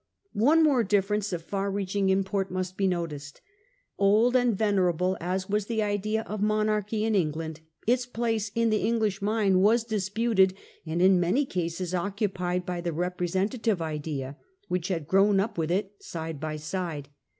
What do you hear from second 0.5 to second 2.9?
more difference of far reaching import must be